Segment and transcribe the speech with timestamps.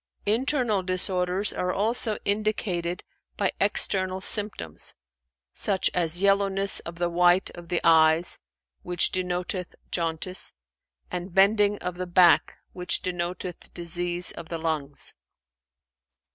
[0.25, 3.03] Internal disorders are also indicated
[3.37, 4.95] by external symptoms,
[5.53, 8.39] such as yellowness of the white of the eyes,
[8.81, 10.53] which denoteth jaundice,
[11.11, 15.13] and bending of the back, which denoteth disease of the lungs."